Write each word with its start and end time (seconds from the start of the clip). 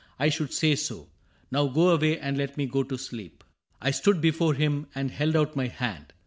I 0.17 0.29
should 0.29 0.51
say 0.51 0.73
so. 0.73 1.09
Now 1.51 1.67
go 1.67 1.89
away 1.89 2.17
and 2.17 2.35
let 2.35 2.57
me 2.57 2.65
go 2.65 2.81
to 2.81 2.97
sleep." 2.97 3.43
I 3.79 3.91
stood 3.91 4.19
before 4.19 4.55
him 4.55 4.87
and 4.95 5.11
held 5.11 5.35
out 5.35 5.55
my 5.55 5.67
hand. 5.67 6.11